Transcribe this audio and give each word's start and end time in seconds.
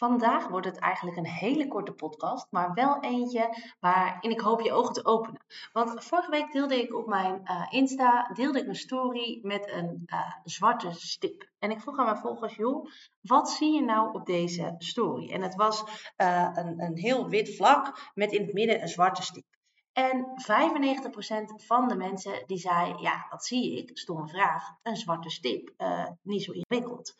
Vandaag 0.00 0.48
wordt 0.48 0.66
het 0.66 0.78
eigenlijk 0.78 1.16
een 1.16 1.26
hele 1.26 1.68
korte 1.68 1.92
podcast, 1.92 2.46
maar 2.50 2.74
wel 2.74 3.00
eentje 3.00 3.56
waarin 3.80 4.30
ik 4.30 4.40
hoop 4.40 4.60
je 4.60 4.72
ogen 4.72 4.92
te 4.92 5.04
openen. 5.04 5.44
Want 5.72 6.04
vorige 6.04 6.30
week 6.30 6.52
deelde 6.52 6.82
ik 6.82 6.94
op 6.94 7.06
mijn 7.06 7.40
uh, 7.44 7.66
Insta 7.70 8.30
deelde 8.34 8.60
ik 8.60 8.66
een 8.66 8.74
story 8.74 9.38
met 9.42 9.70
een 9.70 10.02
uh, 10.06 10.32
zwarte 10.44 10.90
stip. 10.92 11.50
En 11.58 11.70
ik 11.70 11.80
vroeg 11.80 11.98
aan 11.98 12.04
mijn 12.04 12.16
volgers, 12.16 12.56
joh, 12.56 12.86
wat 13.20 13.50
zie 13.50 13.74
je 13.74 13.82
nou 13.82 14.14
op 14.14 14.26
deze 14.26 14.74
story? 14.78 15.30
En 15.30 15.42
het 15.42 15.54
was 15.54 15.84
uh, 16.16 16.48
een, 16.54 16.82
een 16.82 16.96
heel 16.96 17.28
wit 17.28 17.56
vlak 17.56 18.10
met 18.14 18.32
in 18.32 18.42
het 18.42 18.52
midden 18.52 18.82
een 18.82 18.88
zwarte 18.88 19.22
stip. 19.22 19.46
En 19.92 20.26
95% 20.26 21.64
van 21.66 21.88
de 21.88 21.96
mensen 21.96 22.42
die 22.46 22.58
zei, 22.58 22.94
ja, 23.00 23.26
wat 23.30 23.44
zie 23.44 23.78
ik? 23.78 23.98
Stomme 23.98 24.28
vraag, 24.28 24.62
een 24.82 24.96
zwarte 24.96 25.30
stip. 25.30 25.74
niet 26.22 26.42
zo 26.42 26.52
ingewikkeld. 26.52 27.14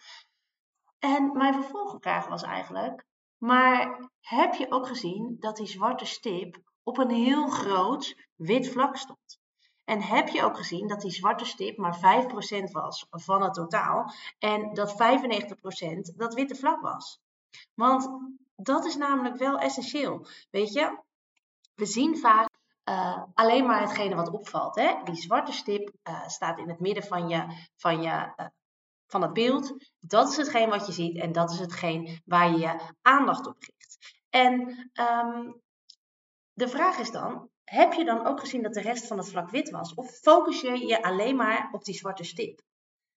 En 1.01 1.33
mijn 1.33 1.55
vervolgvraag 1.55 2.27
was 2.27 2.43
eigenlijk, 2.43 3.05
maar 3.39 4.11
heb 4.21 4.55
je 4.55 4.71
ook 4.71 4.87
gezien 4.87 5.37
dat 5.39 5.57
die 5.57 5.67
zwarte 5.67 6.05
stip 6.05 6.63
op 6.83 6.99
een 6.99 7.11
heel 7.11 7.49
groot 7.49 8.17
wit 8.37 8.69
vlak 8.69 8.97
stond? 8.97 9.41
En 9.85 10.03
heb 10.03 10.29
je 10.29 10.43
ook 10.43 10.57
gezien 10.57 10.89
dat 10.89 11.01
die 11.01 11.11
zwarte 11.11 11.45
stip 11.45 11.77
maar 11.77 11.99
5% 11.99 12.71
was 12.71 13.07
van 13.11 13.43
het 13.43 13.55
totaal 13.55 14.13
en 14.39 14.75
dat 14.75 14.93
95% 14.93 14.97
dat 16.17 16.35
witte 16.35 16.55
vlak 16.55 16.81
was? 16.81 17.21
Want 17.75 18.11
dat 18.57 18.85
is 18.85 18.97
namelijk 18.97 19.37
wel 19.37 19.59
essentieel. 19.59 20.27
Weet 20.51 20.73
je, 20.73 20.99
we 21.75 21.87
zien 21.87 22.19
vaak 22.19 22.49
uh, 22.85 23.23
alleen 23.35 23.67
maar 23.67 23.81
hetgene 23.81 24.15
wat 24.15 24.31
opvalt. 24.31 24.75
Hè? 24.75 25.03
Die 25.05 25.15
zwarte 25.15 25.53
stip 25.53 25.93
uh, 26.09 26.29
staat 26.29 26.59
in 26.59 26.69
het 26.69 26.81
midden 26.81 27.05
van 27.05 27.29
je, 27.29 27.47
van 27.77 28.03
je 28.03 28.33
uh, 28.37 28.47
van 29.11 29.23
het 29.23 29.33
beeld. 29.33 29.75
Dat 29.99 30.31
is 30.31 30.37
hetgeen 30.37 30.69
wat 30.69 30.87
je 30.87 30.93
ziet 30.93 31.19
en 31.19 31.33
dat 31.33 31.51
is 31.51 31.59
hetgeen 31.59 32.23
waar 32.25 32.51
je 32.51 32.59
je 32.59 32.81
aandacht 33.03 33.47
op 33.47 33.57
richt. 33.59 34.17
En 34.31 34.61
um, 34.95 35.61
de 36.53 36.69
vraag 36.69 36.99
is 36.99 37.11
dan, 37.11 37.49
heb 37.65 37.93
je 37.93 38.05
dan 38.05 38.27
ook 38.27 38.41
gezien 38.41 38.63
dat 38.63 38.75
de 38.75 38.81
rest 38.81 39.07
van 39.07 39.19
het 39.19 39.29
vlak 39.29 39.51
wit 39.51 39.71
was? 39.71 39.95
Of 39.95 40.11
focus 40.11 40.61
je 40.61 40.87
je 40.87 41.03
alleen 41.03 41.37
maar 41.37 41.69
op 41.73 41.85
die 41.85 41.95
zwarte 41.95 42.25
stip? 42.25 42.61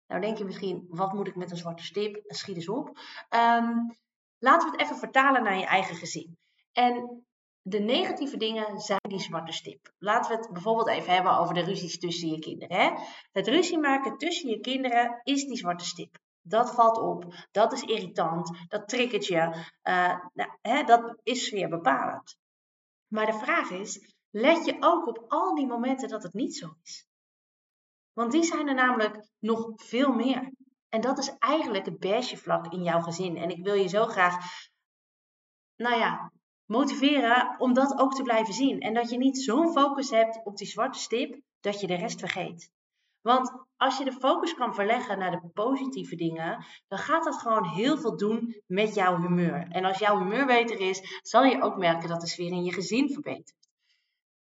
Nou 0.07 0.21
denk 0.21 0.39
je 0.39 0.45
misschien, 0.45 0.87
wat 0.89 1.13
moet 1.13 1.27
ik 1.27 1.37
met 1.37 1.51
een 1.51 1.57
zwarte 1.57 1.85
stip? 1.85 2.23
Schiet 2.27 2.57
eens 2.57 2.69
op. 2.69 2.87
Um, 3.31 3.97
laten 4.39 4.71
we 4.71 4.77
het 4.77 4.81
even 4.81 4.97
vertalen 4.97 5.43
naar 5.43 5.59
je 5.59 5.67
eigen 5.67 5.97
gezin. 5.97 6.39
En 6.73 7.25
de 7.63 7.79
negatieve 7.79 8.37
dingen 8.37 8.79
zijn 8.79 9.01
die 9.09 9.21
zwarte 9.21 9.53
stip. 9.53 9.93
Laten 9.99 10.31
we 10.31 10.37
het 10.37 10.53
bijvoorbeeld 10.53 10.89
even 10.89 11.15
hebben 11.15 11.39
over 11.39 11.55
de 11.55 11.61
ruzies 11.61 11.99
tussen 11.99 12.29
je 12.29 12.39
kinderen. 12.39 12.77
Hè? 12.77 12.91
Het 13.33 13.49
ruzie 13.49 13.79
maken 13.79 14.17
tussen 14.17 14.51
je 14.51 14.61
kinderen 14.61 15.21
is 15.23 15.45
die 15.47 15.57
zwarte 15.57 15.85
stip. 15.85 16.19
Dat 16.43 16.75
valt 16.75 16.99
op, 16.99 17.35
dat 17.51 17.73
is 17.73 17.83
irritant, 17.83 18.67
dat 18.69 18.89
triggert 18.89 19.27
je, 19.27 19.37
uh, 19.83 20.19
nou, 20.33 20.51
hè, 20.61 20.83
dat 20.85 21.21
is 21.23 21.51
weer 21.51 21.69
bepalend. 21.69 22.39
Maar 23.07 23.27
de 23.27 23.39
vraag 23.39 23.71
is, 23.71 24.15
let 24.31 24.65
je 24.65 24.77
ook 24.81 25.07
op 25.07 25.25
al 25.29 25.55
die 25.55 25.67
momenten 25.67 26.09
dat 26.09 26.23
het 26.23 26.33
niet 26.33 26.57
zo 26.57 26.75
is? 26.83 27.07
Want 28.13 28.33
die 28.33 28.43
zijn 28.43 28.69
er 28.69 28.75
namelijk 28.75 29.29
nog 29.39 29.73
veel 29.77 30.13
meer. 30.13 30.53
En 30.89 31.01
dat 31.01 31.19
is 31.19 31.37
eigenlijk 31.39 31.85
het 31.85 31.99
beige 31.99 32.37
vlak 32.37 32.73
in 32.73 32.83
jouw 32.83 33.01
gezin. 33.01 33.37
En 33.37 33.51
ik 33.51 33.65
wil 33.65 33.75
je 33.75 33.89
zo 33.89 34.07
graag, 34.07 34.37
nou 35.77 35.99
ja, 35.99 36.33
motiveren 36.71 37.55
om 37.59 37.73
dat 37.73 37.99
ook 37.99 38.15
te 38.15 38.23
blijven 38.23 38.55
zien. 38.55 38.81
En 38.81 38.95
dat 38.95 39.11
je 39.11 39.19
niet 39.19 39.39
zo'n 39.39 39.73
focus 39.73 40.11
hebt 40.11 40.41
op 40.45 40.57
die 40.57 40.67
zwarte 40.67 40.99
stip 40.99 41.41
dat 41.61 41.81
je 41.81 41.87
de 41.87 41.95
rest 41.95 42.19
vergeet. 42.19 42.71
Want 43.21 43.53
als 43.77 43.99
je 43.99 44.05
de 44.05 44.13
focus 44.13 44.55
kan 44.55 44.75
verleggen 44.75 45.19
naar 45.19 45.31
de 45.31 45.49
positieve 45.55 46.17
dingen, 46.17 46.65
dan 46.89 46.99
gaat 46.99 47.25
dat 47.25 47.35
gewoon 47.35 47.69
heel 47.69 47.99
veel 47.99 48.17
doen 48.17 48.63
met 48.67 48.95
jouw 48.95 49.17
humeur. 49.21 49.69
En 49.69 49.85
als 49.85 49.99
jouw 49.99 50.19
humeur 50.19 50.47
beter 50.47 50.81
is, 50.81 51.21
zal 51.23 51.45
je 51.45 51.63
ook 51.63 51.77
merken 51.77 52.09
dat 52.09 52.21
de 52.21 52.27
sfeer 52.27 52.51
in 52.51 52.65
je 52.65 52.73
gezin 52.73 53.13
verbetert. 53.13 53.69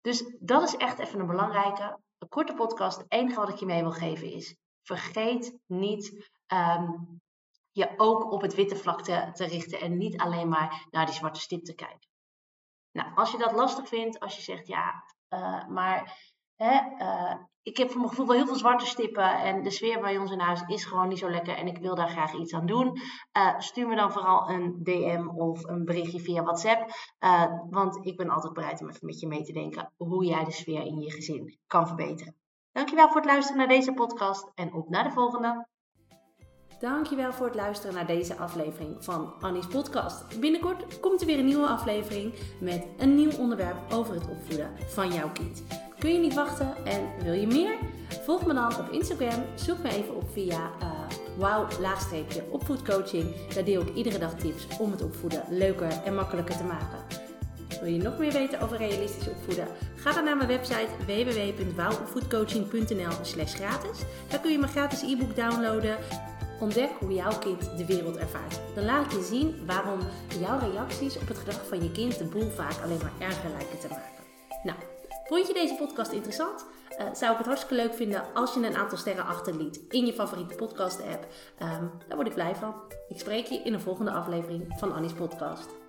Dus 0.01 0.35
dat 0.41 0.63
is 0.63 0.77
echt 0.77 0.99
even 0.99 1.21
een 1.21 1.27
belangrijke. 1.27 1.99
Een 2.19 2.29
korte 2.29 2.55
podcast. 2.55 2.99
Het 2.99 3.13
enige 3.13 3.41
wat 3.41 3.49
ik 3.49 3.57
je 3.57 3.67
mee 3.67 3.83
wil 3.83 3.93
geven 3.93 4.33
is: 4.33 4.57
vergeet 4.83 5.59
niet 5.67 6.31
um, 6.53 7.23
je 7.75 7.95
ook 7.97 8.33
op 8.33 8.41
het 8.41 8.55
witte 8.55 8.77
vlak 8.77 9.03
te, 9.03 9.31
te 9.33 9.45
richten 9.45 9.81
en 9.81 9.99
niet 9.99 10.19
alleen 10.19 10.49
maar 10.49 10.87
naar 10.91 11.07
die 11.07 11.15
zwarte 11.15 11.41
stip 11.41 11.65
te 11.65 11.75
kijken. 11.75 12.09
Nou, 12.93 13.15
als 13.15 13.31
je 13.31 13.39
dat 13.39 13.53
lastig 13.53 13.89
vindt, 13.89 14.21
als 14.21 14.37
je 14.37 14.43
zegt 14.43 14.67
ja, 14.67 15.05
uh, 15.29 15.67
maar 15.69 16.19
hè, 16.57 16.81
uh, 16.99 17.35
ik 17.63 17.77
heb 17.77 17.89
voor 17.89 17.99
mijn 17.99 18.09
gevoel 18.09 18.27
wel 18.27 18.37
heel 18.37 18.47
veel 18.47 18.57
zwarte 18.57 18.87
stippen 18.87 19.39
en 19.41 19.63
de 19.63 19.71
sfeer 19.71 20.01
bij 20.01 20.19
ons 20.19 20.31
in 20.31 20.39
huis 20.39 20.63
is 20.67 20.85
gewoon 20.85 21.09
niet 21.09 21.19
zo 21.19 21.31
lekker 21.31 21.57
en 21.57 21.67
ik 21.67 21.79
wil 21.79 21.95
daar 21.95 22.09
graag 22.09 22.35
iets 22.35 22.55
aan 22.55 22.67
doen. 22.67 22.99
Uh, 23.37 23.59
stuur 23.59 23.89
me 23.89 23.97
dan 23.97 24.13
vooral 24.13 24.51
een 24.51 24.83
DM 24.83 25.29
of 25.29 25.65
een 25.65 25.85
berichtje 25.85 26.21
via 26.21 26.43
WhatsApp, 26.43 26.91
want 27.71 28.07
ik 28.07 28.17
ben 28.17 28.31
altijd 28.31 28.53
bereid 28.53 28.81
om 28.81 28.89
even 28.89 29.07
met 29.07 29.21
je 29.21 29.27
mee 29.27 29.43
te 29.43 29.53
denken 29.53 29.93
hoe 29.97 30.25
jij 30.25 30.45
de 30.45 30.53
sfeer 30.53 30.83
in 30.83 31.01
je 31.01 31.11
gezin 31.11 31.59
kan 31.67 31.87
verbeteren. 31.87 32.37
Dankjewel 32.73 33.07
voor 33.07 33.21
het 33.21 33.31
luisteren 33.31 33.59
naar 33.59 33.69
deze 33.69 33.93
podcast 33.93 34.51
en 34.55 34.75
op 34.75 34.89
naar 34.89 35.05
de 35.05 35.11
volgende. 35.11 35.67
Dankjewel 36.85 37.33
voor 37.33 37.47
het 37.47 37.55
luisteren 37.55 37.95
naar 37.95 38.07
deze 38.07 38.37
aflevering 38.37 38.97
van 38.99 39.33
Annie's 39.41 39.67
podcast. 39.67 40.41
Binnenkort 40.41 41.01
komt 41.01 41.21
er 41.21 41.27
weer 41.27 41.39
een 41.39 41.47
nieuwe 41.47 41.67
aflevering 41.67 42.35
met 42.61 42.85
een 42.99 43.15
nieuw 43.15 43.31
onderwerp 43.39 43.77
over 43.93 44.15
het 44.15 44.29
opvoeden 44.29 44.71
van 44.87 45.13
jouw 45.13 45.31
kind. 45.33 45.63
Kun 45.99 46.13
je 46.13 46.19
niet 46.19 46.35
wachten 46.35 46.75
en 46.85 47.09
wil 47.23 47.33
je 47.33 47.47
meer? 47.47 47.75
Volg 48.25 48.47
me 48.47 48.55
dan 48.55 48.79
op 48.79 48.89
Instagram. 48.91 49.45
Zoek 49.55 49.83
me 49.83 49.89
even 49.89 50.17
op 50.17 50.31
via 50.33 50.71
uh, 50.83 50.91
wow-opvoedcoaching. 51.39 53.35
Daar 53.55 53.65
deel 53.65 53.81
ik 53.81 53.95
iedere 53.95 54.19
dag 54.19 54.35
tips 54.35 54.67
om 54.79 54.91
het 54.91 55.03
opvoeden 55.03 55.43
leuker 55.49 56.03
en 56.05 56.15
makkelijker 56.15 56.57
te 56.57 56.65
maken. 56.65 56.99
Wil 57.81 57.93
je 57.93 58.03
nog 58.03 58.19
meer 58.19 58.33
weten 58.33 58.61
over 58.61 58.77
realistisch 58.77 59.29
opvoeden? 59.29 59.67
Ga 59.97 60.13
dan 60.13 60.25
naar 60.25 60.37
mijn 60.37 60.49
website 60.49 60.89
www.wowopvoedcoaching.nl 61.07 63.13
slash 63.23 63.55
gratis. 63.55 63.99
Daar 64.29 64.41
kun 64.41 64.53
je 64.53 64.59
mijn 64.59 64.73
gratis 64.73 65.03
e-book 65.03 65.37
downloaden 65.37 65.97
Ontdek 66.61 66.91
hoe 67.01 67.13
jouw 67.13 67.39
kind 67.39 67.77
de 67.77 67.87
wereld 67.87 68.17
ervaart. 68.17 68.61
Dan 68.75 68.85
laat 68.85 69.05
ik 69.05 69.13
je 69.13 69.23
zien 69.23 69.67
waarom 69.67 69.99
jouw 70.41 70.59
reacties 70.59 71.19
op 71.19 71.29
het 71.29 71.39
gedrag 71.39 71.67
van 71.67 71.83
je 71.83 71.93
kind 71.93 72.19
de 72.19 72.25
boel 72.25 72.51
vaak 72.51 72.83
alleen 72.83 73.01
maar 73.03 73.29
erger 73.29 73.51
lijken 73.51 73.79
te 73.79 73.89
maken. 73.89 74.25
Nou, 74.63 74.79
vond 75.25 75.47
je 75.47 75.53
deze 75.53 75.75
podcast 75.75 76.13
interessant? 76.13 76.67
Uh, 76.99 77.15
zou 77.15 77.33
ik 77.33 77.39
het 77.39 77.47
hartstikke 77.47 77.75
leuk 77.75 77.95
vinden 77.95 78.25
als 78.35 78.55
je 78.55 78.67
een 78.67 78.77
aantal 78.77 78.99
sterren 78.99 79.27
achterliet 79.27 79.81
in 79.89 80.07
je 80.07 80.13
favoriete 80.13 80.55
podcast 80.55 81.01
app. 81.01 81.27
Um, 81.63 81.91
daar 82.09 82.17
word 82.17 82.27
ik 82.29 82.35
blij 82.35 82.55
van. 82.55 82.75
Ik 83.09 83.19
spreek 83.19 83.47
je 83.47 83.59
in 83.59 83.73
een 83.73 83.81
volgende 83.81 84.11
aflevering 84.11 84.75
van 84.79 84.93
Annie's 84.93 85.13
podcast. 85.13 85.84